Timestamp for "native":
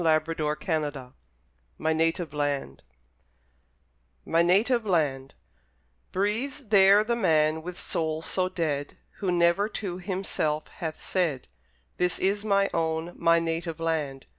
1.93-2.33, 13.37-13.79